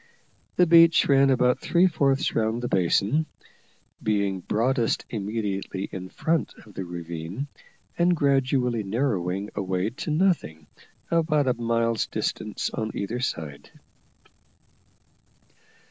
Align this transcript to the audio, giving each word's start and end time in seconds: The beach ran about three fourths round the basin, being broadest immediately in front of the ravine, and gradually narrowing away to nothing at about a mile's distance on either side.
The 0.55 0.65
beach 0.65 1.07
ran 1.07 1.29
about 1.29 1.59
three 1.61 1.85
fourths 1.85 2.33
round 2.33 2.63
the 2.63 2.67
basin, 2.67 3.27
being 4.01 4.39
broadest 4.39 5.05
immediately 5.11 5.89
in 5.91 6.09
front 6.09 6.55
of 6.65 6.73
the 6.73 6.83
ravine, 6.85 7.45
and 7.99 8.15
gradually 8.15 8.81
narrowing 8.81 9.51
away 9.53 9.91
to 9.91 10.09
nothing 10.09 10.65
at 11.11 11.19
about 11.19 11.47
a 11.47 11.53
mile's 11.53 12.07
distance 12.07 12.71
on 12.71 12.89
either 12.95 13.19
side. 13.19 13.69